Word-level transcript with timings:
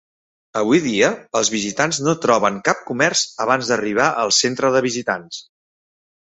Avui 0.61 0.79
dia, 0.85 1.09
els 1.39 1.51
visitants 1.55 1.99
no 2.07 2.15
troben 2.25 2.59
cap 2.71 2.81
comerç 2.89 3.23
abans 3.47 3.71
d'arribar 3.73 4.11
al 4.25 4.35
centre 4.41 4.75
de 4.79 4.85
visitants. 4.91 5.47